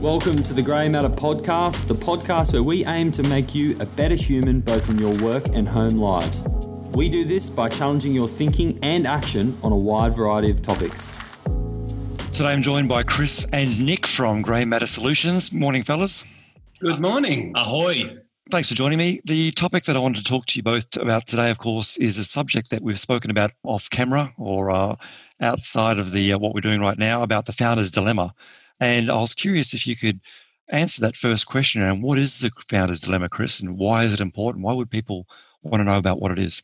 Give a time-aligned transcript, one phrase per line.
[0.00, 3.84] Welcome to the Grey Matter Podcast, the podcast where we aim to make you a
[3.84, 6.42] better human both in your work and home lives.
[6.94, 11.10] We do this by challenging your thinking and action on a wide variety of topics.
[12.32, 15.52] Today I'm joined by Chris and Nick from Grey Matter Solutions.
[15.52, 16.24] Morning, fellas.
[16.80, 17.52] Good morning.
[17.54, 18.16] Ahoy.
[18.50, 19.20] Thanks for joining me.
[19.26, 22.16] The topic that I wanted to talk to you both about today, of course, is
[22.16, 24.96] a subject that we've spoken about off camera or uh,
[25.42, 28.34] outside of the uh, what we're doing right now about the founder's dilemma.
[28.80, 30.20] And I was curious if you could
[30.70, 34.20] answer that first question and what is the founder's dilemma, Chris, and why is it
[34.20, 34.64] important?
[34.64, 35.26] Why would people
[35.62, 36.62] want to know about what it is?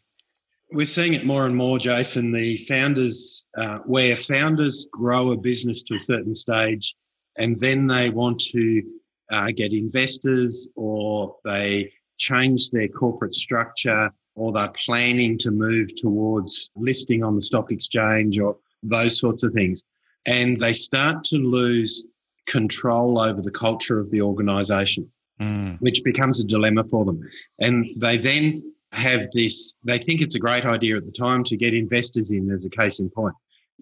[0.73, 2.33] We're seeing it more and more, Jason.
[2.33, 6.95] The founders, uh, where founders grow a business to a certain stage
[7.37, 8.83] and then they want to
[9.31, 16.71] uh, get investors or they change their corporate structure or they're planning to move towards
[16.75, 19.83] listing on the stock exchange or those sorts of things
[20.27, 22.05] and they start to lose
[22.47, 25.11] control over the culture of the organization,
[25.41, 25.77] mm.
[25.81, 27.21] which becomes a dilemma for them.
[27.61, 31.57] And they then have this, they think it's a great idea at the time to
[31.57, 33.35] get investors in as a case in point.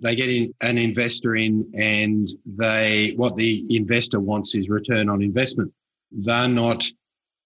[0.02, 5.22] They get in, an investor in and they, what the investor wants is return on
[5.22, 5.72] investment.
[6.10, 6.84] They're not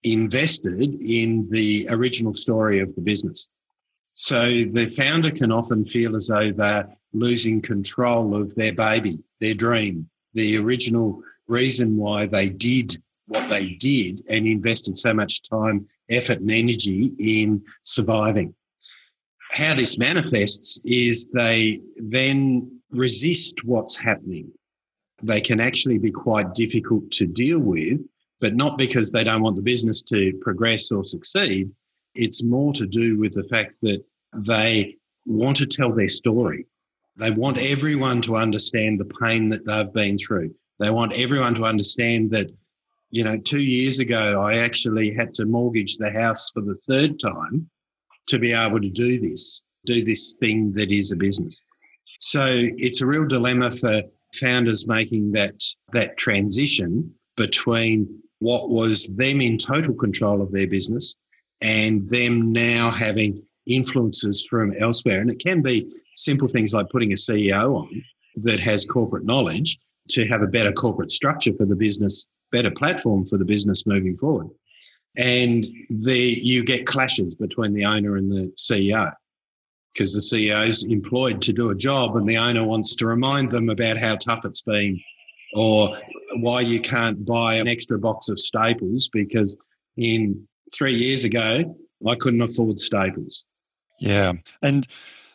[0.03, 3.49] invested in the original story of the business.
[4.13, 9.55] So the founder can often feel as though they're losing control of their baby, their
[9.55, 15.87] dream, the original reason why they did what they did and invested so much time,
[16.11, 18.55] effort, and energy in surviving.
[19.53, 24.51] How this manifests is they then resist what's happening.
[25.23, 28.01] They can actually be quite difficult to deal with,
[28.41, 31.71] but not because they don't want the business to progress or succeed.
[32.15, 34.05] It's more to do with the fact that
[34.47, 36.67] they want to tell their story.
[37.19, 40.55] They want everyone to understand the pain that they've been through.
[40.79, 42.49] They want everyone to understand that,
[43.11, 47.19] you know, two years ago, I actually had to mortgage the house for the third
[47.19, 47.69] time
[48.29, 51.65] to be able to do this, do this thing that is a business.
[52.21, 54.03] So it's a real dilemma for
[54.35, 55.61] founders making that,
[55.93, 61.17] that transition between what was them in total control of their business
[61.61, 65.21] and them now having influences from elsewhere.
[65.21, 68.03] And it can be simple things like putting a CEO on
[68.37, 69.79] that has corporate knowledge
[70.11, 74.17] to have a better corporate structure for the business, better platform for the business moving
[74.17, 74.49] forward.
[75.17, 79.13] And the, you get clashes between the owner and the CEO
[79.93, 83.51] because the CEO is employed to do a job and the owner wants to remind
[83.51, 85.01] them about how tough it's been
[85.55, 85.99] or
[86.41, 89.59] why you can't buy an extra box of staples because
[89.97, 93.47] in three years ago, I couldn't afford staples.
[93.99, 94.35] Yeah.
[94.63, 94.87] And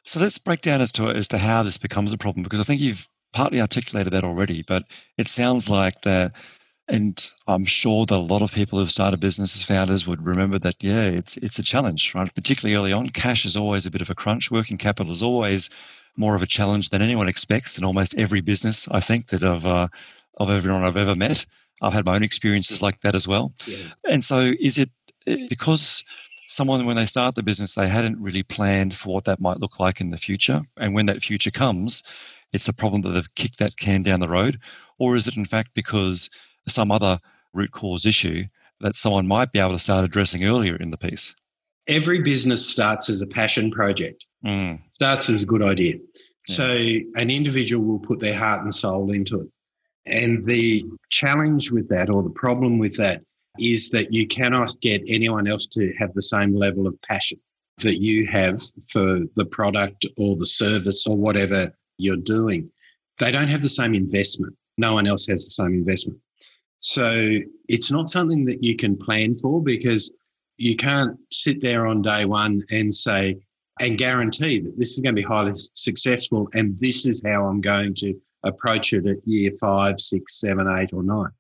[0.06, 2.64] so let's break down as to as to how this becomes a problem because I
[2.64, 4.84] think you've partly articulated that already, but
[5.18, 6.34] it sounds like that
[6.88, 10.76] and I'm sure that a lot of people who've started businesses founders would remember that
[10.84, 12.34] yeah, it's it's a challenge, right?
[12.34, 13.10] Particularly early on.
[13.10, 14.52] Cash is always a bit of a crunch.
[14.52, 15.70] Working capital is always
[16.18, 19.66] more of a challenge than anyone expects in almost every business, I think, that of
[19.66, 19.88] uh,
[20.38, 21.46] of everyone I've ever met.
[21.82, 23.54] I've had my own experiences like that as well.
[23.66, 23.88] Yeah.
[24.10, 24.90] And so is it
[25.26, 26.04] eh, because
[26.54, 29.80] someone when they start the business they hadn't really planned for what that might look
[29.80, 30.62] like in the future.
[30.78, 32.04] And when that future comes
[32.54, 34.60] it's a problem that they've kicked that can down the road.
[35.00, 36.30] Or is it in fact because
[36.68, 37.20] some other
[37.52, 38.44] root cause issue
[38.80, 41.36] that someone might be able to start addressing earlier in the piece?
[41.88, 44.24] Every business starts as a passion project.
[44.46, 44.82] Mm.
[44.96, 45.96] starts as a good idea.
[46.50, 46.56] Yeah.
[46.56, 46.68] so
[47.16, 49.48] an individual will put their heart and soul into it.
[50.06, 53.24] And the challenge with that or the problem with that
[53.60, 57.40] is that you cannot get anyone else to have the same level of passion
[57.78, 62.70] that you have for the product or the service or whatever you're doing.
[63.20, 64.56] They don't have the same investment.
[64.78, 66.20] No one else has the same investment.
[66.80, 70.14] So it's not something that you can plan for because
[70.58, 73.38] you can't sit there on day one and say,
[73.80, 77.62] and guarantee that this is going to be highly successful and this is how I'm
[77.62, 78.14] going to
[78.44, 81.32] approach it at year five, six, seven, eight, or nine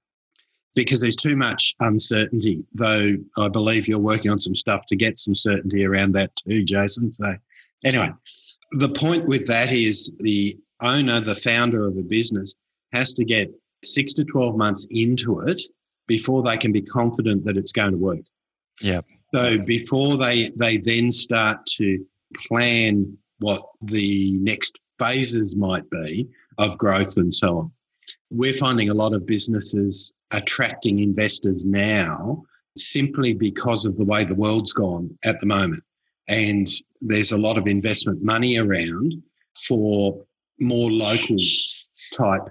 [0.76, 5.20] because there's too much uncertainty, though I believe you're working on some stuff to get
[5.20, 7.12] some certainty around that too, Jason.
[7.12, 7.36] So,
[7.86, 8.10] anyway,
[8.72, 12.56] the point with that is the owner, the founder of a business,
[12.92, 13.52] has to get
[13.84, 15.62] six to 12 months into it
[16.08, 18.22] before they can be confident that it's going to work.
[18.82, 19.02] Yeah.
[19.34, 22.06] So before they they then start to
[22.48, 26.28] plan what the next phases might be
[26.58, 27.72] of growth and so on.
[28.34, 32.44] We're finding a lot of businesses attracting investors now
[32.76, 35.84] simply because of the way the world's gone at the moment.
[36.28, 36.68] And
[37.00, 39.14] there's a lot of investment money around
[39.68, 40.26] for
[40.60, 41.38] more local
[42.18, 42.50] type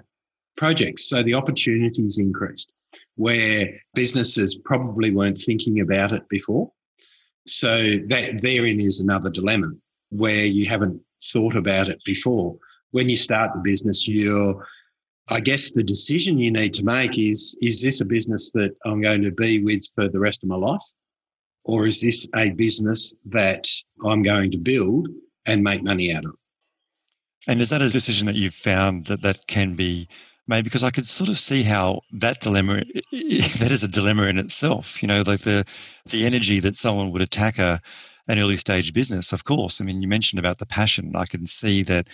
[0.55, 1.09] projects.
[1.09, 2.71] So the opportunities increased
[3.15, 6.71] where businesses probably weren't thinking about it before.
[7.45, 9.71] So that therein is another dilemma
[10.11, 12.57] where you haven't thought about it before.
[12.91, 14.65] When you start the business, you're
[15.29, 19.01] I guess the decision you need to make is is this a business that I'm
[19.01, 20.81] going to be with for the rest of my life?
[21.65, 23.65] Or is this a business that
[24.05, 25.07] I'm going to build
[25.45, 26.33] and make money out of?
[27.47, 30.09] And is that a decision that you've found that that can be
[30.47, 30.65] made?
[30.65, 35.01] Because I could sort of see how that dilemma that is a dilemma in itself.
[35.01, 35.65] You know, like the
[36.05, 37.81] the energy that someone would attack a
[38.27, 39.33] an early stage business.
[39.33, 41.15] Of course, I mean, you mentioned about the passion.
[41.15, 42.07] I can see that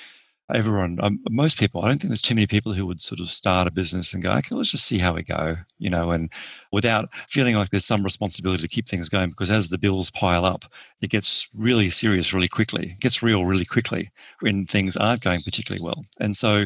[0.54, 3.32] everyone, um, most people, I don't think there's too many people who would sort of
[3.32, 6.32] start a business and go, okay, let's just see how we go, you know, and
[6.72, 10.46] without feeling like there's some responsibility to keep things going because as the bills pile
[10.46, 10.66] up,
[11.02, 15.42] it gets really serious really quickly, it gets real really quickly when things aren't going
[15.44, 16.06] particularly well.
[16.20, 16.66] And so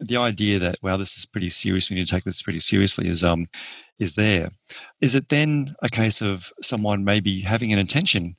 [0.00, 3.08] the idea that, wow, this is pretty serious, we need to take this pretty seriously
[3.08, 3.48] is, um,
[3.98, 4.50] is there.
[5.00, 8.34] Is it then a case of someone maybe having an intention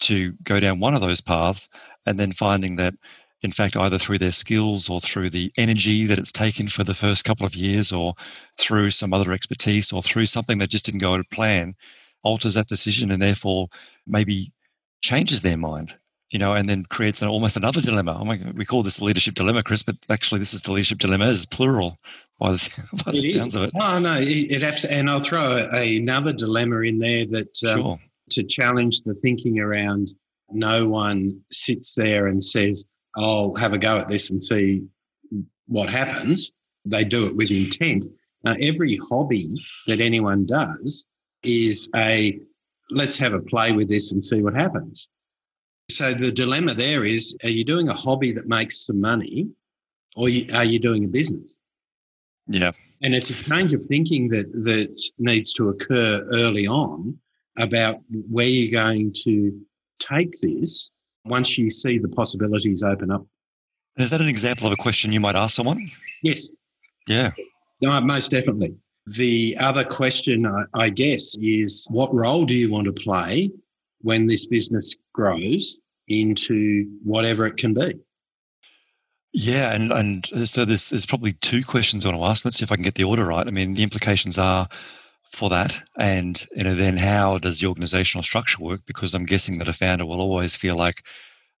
[0.00, 1.68] to go down one of those paths
[2.04, 2.94] and then finding that
[3.46, 6.94] in fact, either through their skills or through the energy that it's taken for the
[6.94, 8.12] first couple of years or
[8.58, 11.74] through some other expertise or through something that just didn't go to plan,
[12.24, 13.68] alters that decision and therefore
[14.04, 14.52] maybe
[15.00, 15.94] changes their mind,
[16.30, 18.18] you know, and then creates an, almost another dilemma.
[18.20, 21.28] Oh my, we call this leadership dilemma, Chris, but actually this is the leadership dilemma
[21.28, 21.96] is plural
[22.40, 23.70] by the, by the sounds of it.
[23.80, 28.00] Oh, no, it, it and I'll throw a, another dilemma in there that um, sure.
[28.30, 30.10] to challenge the thinking around
[30.50, 32.84] no one sits there and says,
[33.16, 34.82] I'll have a go at this and see
[35.66, 36.52] what happens.
[36.84, 38.04] They do it with intent.
[38.44, 39.52] Now, every hobby
[39.86, 41.06] that anyone does
[41.42, 42.38] is a
[42.90, 45.08] let's have a play with this and see what happens.
[45.90, 49.48] So the dilemma there is are you doing a hobby that makes some money
[50.16, 51.58] or are you doing a business?
[52.46, 52.72] Yeah.
[53.02, 57.18] And it's a change of thinking that, that needs to occur early on
[57.58, 59.58] about where you're going to
[59.98, 60.90] take this
[61.26, 63.26] once you see the possibilities open up.
[63.96, 65.90] Is that an example of a question you might ask someone?
[66.22, 66.52] Yes.
[67.06, 67.32] Yeah.
[67.80, 68.74] No, most definitely.
[69.06, 73.50] The other question, I guess, is what role do you want to play
[74.00, 77.94] when this business grows into whatever it can be?
[79.32, 82.44] Yeah, and and so there's there's probably two questions I want to ask.
[82.44, 83.46] Let's see if I can get the order right.
[83.46, 84.66] I mean, the implications are
[85.32, 88.80] for that, and you know, then how does the organizational structure work?
[88.86, 91.02] Because I'm guessing that a founder will always feel like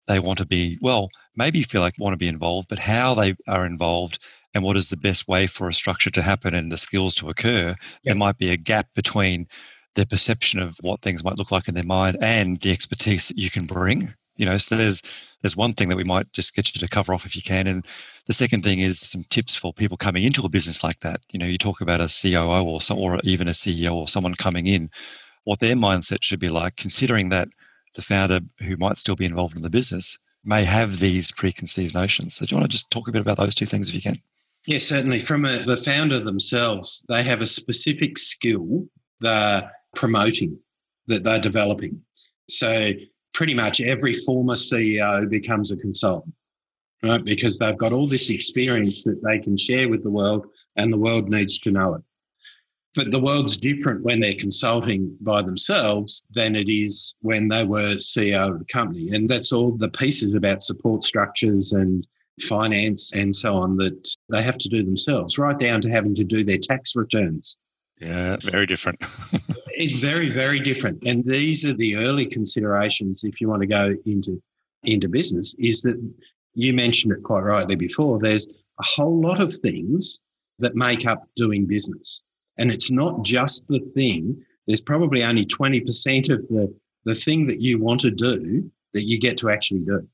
[0.06, 3.34] they want to be well, maybe feel like want to be involved, but how they
[3.48, 4.18] are involved
[4.54, 7.28] and what is the best way for a structure to happen and the skills to
[7.28, 7.68] occur.
[7.68, 7.76] Yep.
[8.04, 9.46] There might be a gap between
[9.96, 13.38] their perception of what things might look like in their mind and the expertise that
[13.38, 15.02] you can bring you know so there's
[15.42, 17.66] there's one thing that we might just get you to cover off if you can.
[17.66, 17.84] And
[18.26, 21.20] the second thing is some tips for people coming into a business like that.
[21.30, 24.34] You know you talk about a coo or some, or even a ceo or someone
[24.34, 24.90] coming in
[25.44, 27.48] what their mindset should be like considering that
[27.94, 32.34] the founder who might still be involved in the business may have these preconceived notions.
[32.34, 34.02] So do you want to just talk a bit about those two things if you
[34.02, 34.20] can?
[34.66, 35.20] Yes certainly.
[35.20, 38.86] From a, the founder themselves they have a specific skill
[39.20, 40.58] they're promoting
[41.06, 42.00] that they're developing.
[42.48, 42.92] So
[43.36, 46.34] pretty much every former CEO becomes a consultant,
[47.02, 47.22] right?
[47.22, 50.46] Because they've got all this experience that they can share with the world
[50.76, 52.02] and the world needs to know it.
[52.94, 57.96] But the world's different when they're consulting by themselves than it is when they were
[57.96, 59.10] CEO of the company.
[59.14, 62.06] And that's all the pieces about support structures and
[62.40, 66.24] finance and so on that they have to do themselves, right down to having to
[66.24, 67.58] do their tax returns.
[68.00, 69.00] Yeah, very different.
[69.68, 71.04] it's very, very different.
[71.06, 74.42] And these are the early considerations if you want to go into
[74.82, 76.00] into business, is that
[76.54, 78.18] you mentioned it quite rightly before.
[78.18, 80.20] There's a whole lot of things
[80.58, 82.22] that make up doing business.
[82.58, 84.42] And it's not just the thing.
[84.66, 86.74] There's probably only 20% of the,
[87.04, 90.06] the thing that you want to do that you get to actually do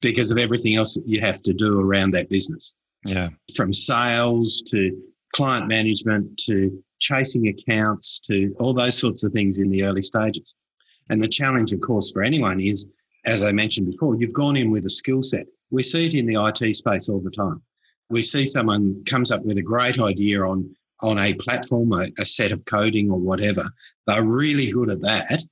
[0.00, 2.74] because of everything else that you have to do around that business.
[3.04, 3.28] Yeah.
[3.54, 4.98] From sales to
[5.32, 10.54] client management to chasing accounts to all those sorts of things in the early stages.
[11.08, 12.86] And the challenge, of course, for anyone is,
[13.24, 15.46] as I mentioned before, you've gone in with a skill set.
[15.70, 17.62] We see it in the IT space all the time.
[18.10, 22.24] We see someone comes up with a great idea on, on a platform, a, a
[22.24, 23.64] set of coding or whatever.
[24.06, 25.42] They're really good at that.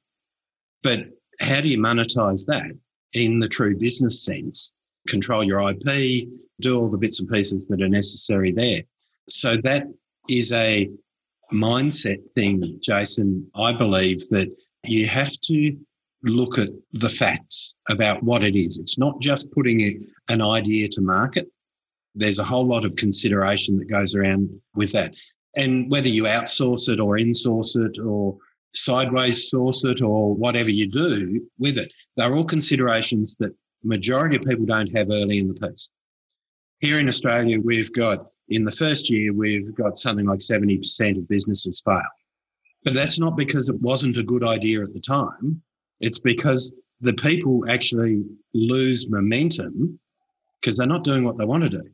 [0.82, 1.08] But
[1.40, 2.70] how do you monetize that
[3.12, 4.72] in the true business sense?
[5.08, 6.28] Control your IP,
[6.60, 8.82] do all the bits and pieces that are necessary there.
[9.28, 9.86] So that
[10.28, 10.90] is a
[11.52, 13.50] mindset thing, Jason.
[13.54, 14.48] I believe that
[14.84, 15.76] you have to
[16.22, 18.78] look at the facts about what it is.
[18.78, 21.46] It's not just putting an idea to market.
[22.14, 25.14] there's a whole lot of consideration that goes around with that.
[25.54, 28.36] And whether you outsource it or insource it or
[28.74, 33.54] sideways source it or whatever you do with it, they're all considerations that
[33.84, 35.90] majority of people don't have early in the piece.
[36.80, 41.28] Here in Australia, we've got in the first year, we've got something like 70% of
[41.28, 42.02] businesses fail.
[42.84, 45.60] But that's not because it wasn't a good idea at the time.
[46.00, 48.22] It's because the people actually
[48.54, 49.98] lose momentum
[50.60, 51.84] because they're not doing what they want to do.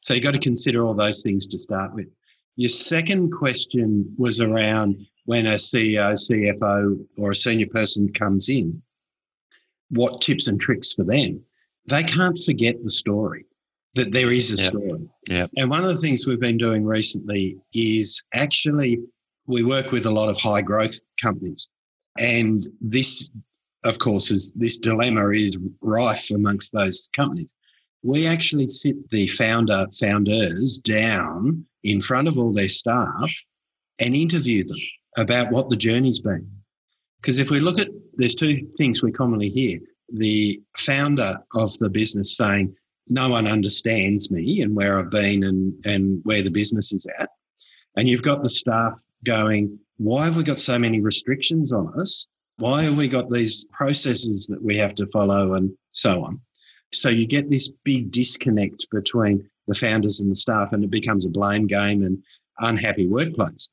[0.00, 2.08] So you've got to consider all those things to start with.
[2.56, 8.82] Your second question was around when a CEO, CFO, or a senior person comes in,
[9.90, 11.40] what tips and tricks for them?
[11.86, 13.46] They can't forget the story,
[13.94, 14.72] that there is a yep.
[14.72, 15.08] story.
[15.28, 15.46] Yeah.
[15.56, 18.98] And one of the things we've been doing recently is actually
[19.46, 21.68] we work with a lot of high growth companies.
[22.18, 23.32] And this,
[23.84, 27.54] of course, is this dilemma is rife amongst those companies.
[28.02, 33.30] We actually sit the founder founders down in front of all their staff
[33.98, 34.78] and interview them
[35.16, 36.50] about what the journey's been.
[37.20, 39.78] Because if we look at, there's two things we commonly hear.
[40.12, 42.74] The founder of the business saying,
[43.08, 47.28] no one understands me and where I've been and, and where the business is at.
[47.96, 48.94] And you've got the staff
[49.24, 52.26] going, why have we got so many restrictions on us?
[52.56, 56.40] Why have we got these processes that we have to follow and so on?
[56.92, 61.24] So you get this big disconnect between the founders and the staff, and it becomes
[61.24, 62.22] a blame game and
[62.58, 63.68] unhappy workplace.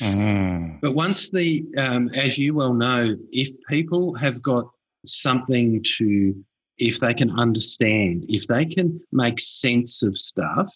[0.00, 0.80] Mm.
[0.80, 4.66] But once the, um, as you well know, if people have got
[5.04, 6.34] something to,
[6.82, 10.74] if they can understand, if they can make sense of stuff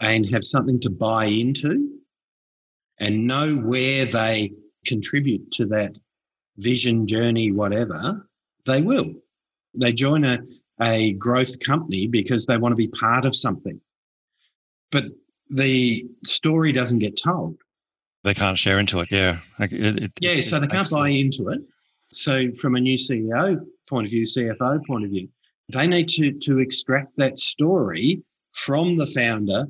[0.00, 1.98] and have something to buy into
[3.00, 4.52] and know where they
[4.86, 5.96] contribute to that
[6.58, 8.28] vision, journey, whatever,
[8.66, 9.12] they will.
[9.74, 10.38] They join a,
[10.80, 13.80] a growth company because they want to be part of something.
[14.92, 15.06] But
[15.50, 17.56] the story doesn't get told.
[18.22, 19.10] They can't share into it.
[19.10, 19.38] Yeah.
[19.58, 20.40] It, it, yeah.
[20.40, 21.62] So they can't buy into it.
[22.12, 25.28] So from a new CEO point of view, CFO point of view,
[25.72, 28.22] they need to, to extract that story
[28.52, 29.64] from the founder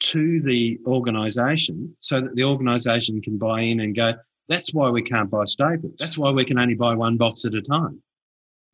[0.00, 4.14] to the organization so that the organization can buy in and go,
[4.48, 5.94] that's why we can't buy staples.
[5.98, 8.02] That's why we can only buy one box at a time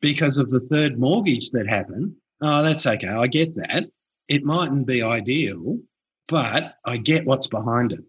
[0.01, 2.13] because of the third mortgage that happened.
[2.41, 3.07] Oh, that's okay.
[3.07, 3.85] I get that.
[4.27, 5.79] It mightn't be ideal,
[6.27, 8.03] but I get what's behind it.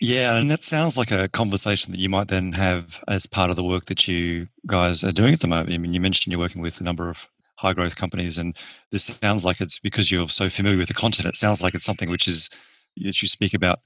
[0.00, 3.56] Yeah, and that sounds like a conversation that you might then have as part of
[3.56, 5.72] the work that you guys are doing at the moment.
[5.72, 8.56] I mean, you mentioned you're working with a number of high growth companies, and
[8.90, 11.28] this sounds like it's because you're so familiar with the content.
[11.28, 12.50] It sounds like it's something which is
[12.96, 13.80] that you speak about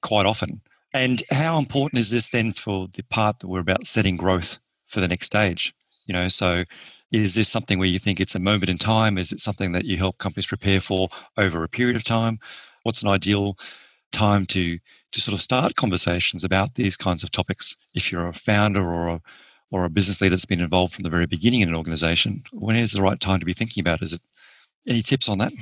[0.00, 0.62] quite often.
[0.94, 5.00] And how important is this then for the part that we're about setting growth for
[5.00, 5.74] the next stage?
[6.06, 6.64] You know, so
[7.12, 9.18] is this something where you think it's a moment in time?
[9.18, 12.38] Is it something that you help companies prepare for over a period of time?
[12.84, 13.58] What's an ideal
[14.12, 14.78] time to
[15.12, 17.76] to sort of start conversations about these kinds of topics.
[17.94, 19.20] If you're a founder or a
[19.70, 22.74] or a business leader that's been involved from the very beginning in an organization when
[22.74, 24.22] is the right time to be thinking about is it
[24.86, 25.52] any tips on that?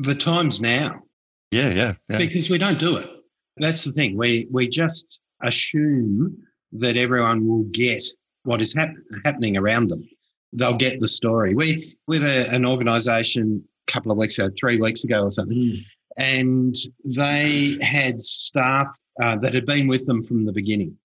[0.00, 1.02] The time's now.
[1.50, 2.18] Yeah yeah, yeah.
[2.18, 3.08] because we don't do it.
[3.56, 4.16] That's the thing.
[4.16, 6.36] We we just assume
[6.72, 8.02] that everyone will get
[8.42, 8.94] what is hap-
[9.24, 10.06] happening around them.
[10.52, 11.54] They'll get the story.
[11.54, 15.56] We with a, an organization a couple of weeks ago three weeks ago or something
[15.56, 15.84] mm
[16.18, 18.88] and they had staff
[19.22, 20.96] uh, that had been with them from the beginning.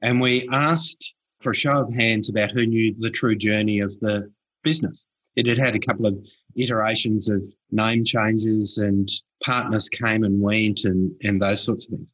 [0.00, 3.98] And we asked for a show of hands about who knew the true journey of
[4.00, 4.30] the
[4.64, 5.06] business.
[5.36, 6.18] It had had a couple of
[6.56, 9.08] iterations of name changes and
[9.44, 12.08] partners came and went and, and those sorts of things.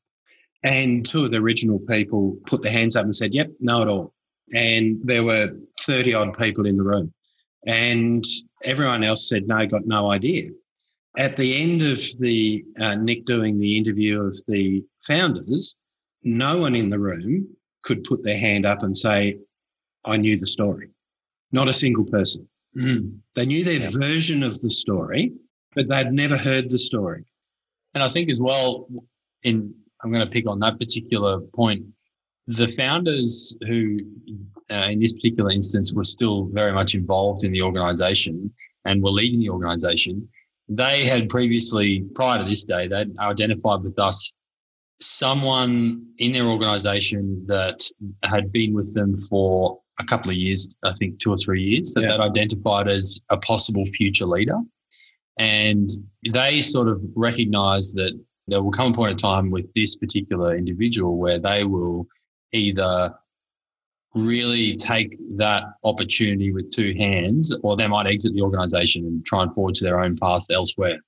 [0.65, 3.89] And two of the original people put their hands up and said, yep, know it
[3.89, 4.15] all.
[4.53, 7.13] And there were 30 odd people in the room.
[7.67, 8.25] And
[8.65, 10.51] everyone else said, no, got no idea
[11.19, 15.77] at the end of the uh, Nick doing the interview of the founders,
[16.23, 17.49] no one in the room
[17.83, 19.37] could put their hand up and say,
[20.05, 20.89] I knew the story.
[21.51, 22.49] Not a single person.
[22.77, 23.19] Mm.
[23.35, 23.91] They knew their yeah.
[23.93, 25.33] version of the story,
[25.75, 27.25] but they'd never heard the story.
[27.95, 28.89] And I think as well,
[29.43, 31.85] in I'm going to pick on that particular point.
[32.47, 33.99] The founders who,
[34.71, 38.53] uh, in this particular instance, were still very much involved in the organization
[38.85, 40.29] and were leading the organization,
[40.69, 44.35] they had previously, prior to this day, they'd identified with us
[45.01, 47.89] someone in their organization that
[48.25, 51.95] had been with them for a couple of years, I think two or three years,
[51.95, 52.13] that yeah.
[52.13, 54.59] they'd identified as a possible future leader.
[55.39, 55.89] And
[56.33, 60.57] they sort of recognized that there will come a point in time with this particular
[60.57, 62.07] individual where they will
[62.53, 63.15] either
[64.27, 69.43] really take that opportunity with two hands, or they might exit the organization and try
[69.43, 70.99] and forge their own path elsewhere.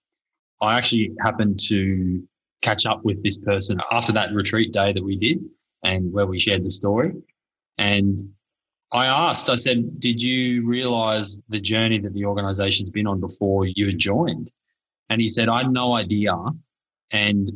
[0.62, 2.22] I actually happened to
[2.62, 5.38] catch up with this person after that retreat day that we did
[5.82, 7.12] and where we shared the story.
[7.78, 8.18] And
[8.92, 13.66] I asked, I said, did you realize the journey that the organization's been on before
[13.66, 14.50] you joined?
[15.08, 16.34] And he said, I had no idea.
[17.10, 17.50] And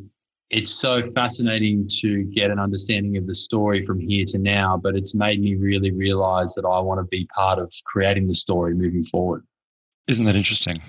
[0.50, 4.94] it's so fascinating to get an understanding of the story from here to now, but
[4.94, 8.74] it's made me really realize that I want to be part of creating the story
[8.74, 9.44] moving forward.
[10.06, 10.82] Isn't that interesting?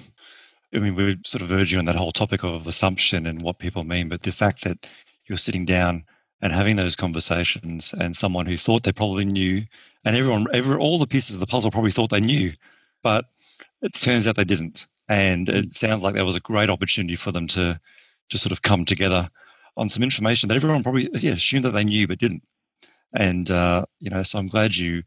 [0.74, 3.84] I mean, we sort of urging on that whole topic of assumption and what people
[3.84, 4.86] mean, but the fact that
[5.26, 6.04] you're sitting down
[6.42, 9.64] and having those conversations and someone who thought they probably knew
[10.04, 12.54] and everyone every, all the pieces of the puzzle probably thought they knew
[13.02, 13.26] but
[13.82, 15.76] it turns out they didn't and it mm.
[15.76, 17.80] sounds like that was a great opportunity for them to
[18.30, 19.30] just sort of come together
[19.78, 22.44] on some information that everyone probably yeah assumed that they knew but didn't.
[23.14, 25.04] And uh, you know so i'm glad you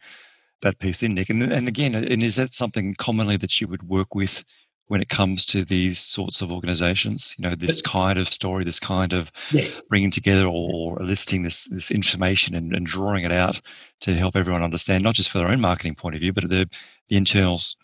[0.63, 1.31] that piece in nick.
[1.31, 4.45] And, and again and is that something commonly that you would work with
[4.89, 7.35] when it comes to these sorts of organizations?
[7.39, 9.83] You know this kind of story this kind of yes.
[9.89, 13.61] bringing together or, or eliciting this this information and, and, drawing it out
[14.01, 16.69] to help everyone understand not just for their own marketing point of view but the,
[17.09, 17.77] the internals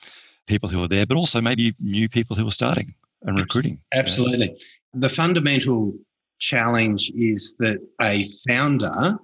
[0.47, 4.47] people who are there but also maybe new people who are starting and recruiting absolutely
[4.47, 5.01] you know?
[5.01, 5.95] the fundamental
[6.49, 9.17] challenge is that a founder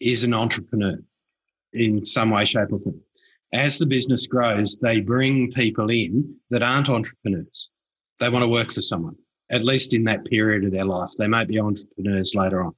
[0.00, 0.98] is an entrepreneur
[1.72, 3.00] in some way shape or form
[3.52, 7.70] as the business grows, they bring people in that aren't entrepreneurs.
[8.18, 9.16] They want to work for someone,
[9.50, 11.10] at least in that period of their life.
[11.18, 12.74] They might be entrepreneurs later on.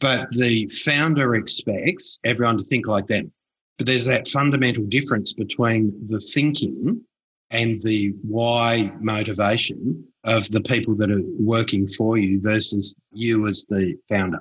[0.00, 3.32] But the founder expects everyone to think like them.
[3.78, 7.02] But there's that fundamental difference between the thinking
[7.52, 13.64] and the why motivation of the people that are working for you versus you as
[13.68, 14.38] the founder.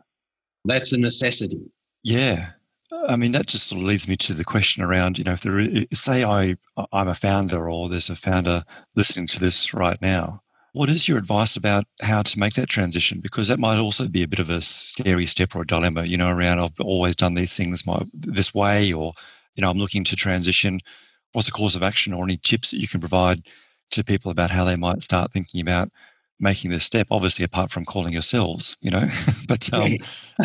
[0.66, 1.60] That's a necessity.
[2.04, 2.52] Yeah.
[3.08, 5.42] I mean, that just sort of leads me to the question around, you know, if
[5.42, 6.56] there, is, say I,
[6.92, 8.64] I'm a founder or there's a founder
[8.96, 10.42] listening to this right now,
[10.74, 13.20] what is your advice about how to make that transition?
[13.20, 16.18] Because that might also be a bit of a scary step or a dilemma, you
[16.18, 19.14] know, around I've always done these things my, this way, or,
[19.56, 20.80] you know, I'm looking to transition.
[21.34, 23.44] What's the course of action or any tips that you can provide
[23.92, 25.90] to people about how they might start thinking about
[26.40, 27.08] making this step?
[27.12, 29.10] Obviously, apart from calling yourselves, you know,
[29.48, 29.98] but um...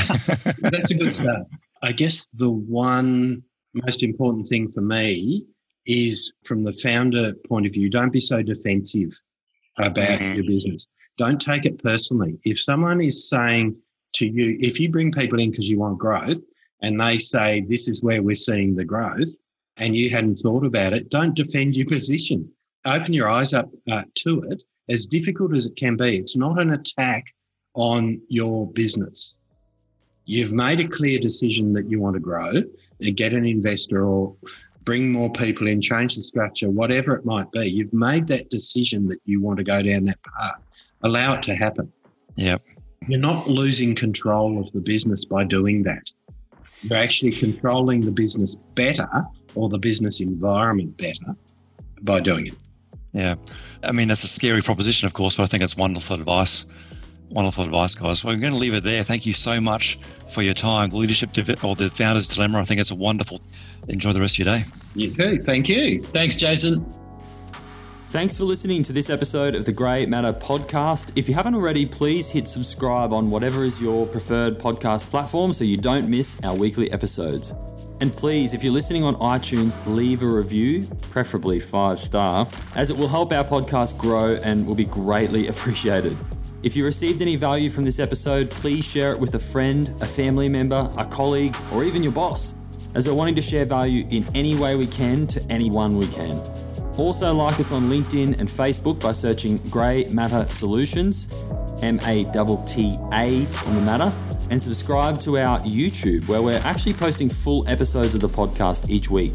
[0.61, 1.47] that's a good start.
[1.83, 3.43] I guess the one
[3.75, 5.45] most important thing for me
[5.87, 9.13] is from the founder point of view, don't be so defensive
[9.79, 10.35] about mm-hmm.
[10.35, 10.87] your business.
[11.19, 12.39] Don't take it personally.
[12.45, 13.77] If someone is saying
[14.15, 16.43] to you, if you bring people in because you want growth
[16.83, 19.35] and they say, this is where we're seeing the growth
[19.79, 22.51] and you hadn't thought about it, don't defend your position.
[22.85, 24.63] Open your eyes up uh, to it.
[24.89, 27.25] As difficult as it can be, it's not an attack
[27.75, 29.39] on your business.
[30.25, 32.53] You've made a clear decision that you want to grow
[33.01, 34.35] and get an investor or
[34.85, 37.67] bring more people in, change the structure, whatever it might be.
[37.67, 40.63] You've made that decision that you want to go down that path.
[41.03, 41.93] Allow it to happen.
[42.37, 42.63] Yep.
[43.09, 46.11] You're not losing control of the business by doing that.
[46.83, 49.09] You're actually controlling the business better
[49.55, 51.35] or the business environment better
[52.03, 52.55] by doing it.
[53.13, 53.37] Yeah.
[53.83, 56.67] I mean, that's a scary proposition, of course, but I think it's wonderful advice
[57.31, 58.23] Wonderful advice, guys.
[58.23, 59.03] Well, we're going to leave it there.
[59.03, 59.99] Thank you so much
[60.31, 60.91] for your time.
[60.91, 61.31] The leadership
[61.65, 62.61] or the founder's dilemma.
[62.61, 63.41] I think it's a wonderful.
[63.89, 64.65] Enjoy the rest of your day.
[64.95, 65.41] You too.
[65.41, 66.03] Thank you.
[66.03, 66.85] Thanks, Jason.
[68.09, 71.11] Thanks for listening to this episode of the Grey Matter podcast.
[71.17, 75.65] If you haven't already, please hit subscribe on whatever is your preferred podcast platform so
[75.65, 77.53] you don't miss our weekly episodes.
[78.01, 82.97] And please, if you're listening on iTunes, leave a review, preferably five star, as it
[82.97, 86.17] will help our podcast grow and will be greatly appreciated.
[86.63, 90.07] If you received any value from this episode, please share it with a friend, a
[90.07, 92.55] family member, a colleague, or even your boss,
[92.95, 96.41] as we're wanting to share value in any way we can to anyone we can.
[96.99, 101.29] Also, like us on LinkedIn and Facebook by searching Grey Matter Solutions,
[101.83, 102.33] M A T
[102.65, 104.11] T A on the matter,
[104.51, 109.11] and subscribe to our YouTube, where we're actually posting full episodes of the podcast each
[109.11, 109.35] week.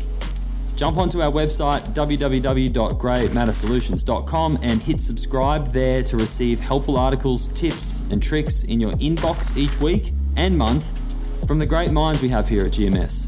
[0.76, 8.24] Jump onto our website, www.greymattersolutions.com, and hit subscribe there to receive helpful articles, tips, and
[8.24, 10.98] tricks in your inbox each week and month
[11.46, 13.28] from the great minds we have here at GMS.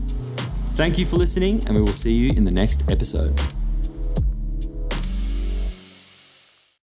[0.74, 3.40] Thank you for listening, and we will see you in the next episode.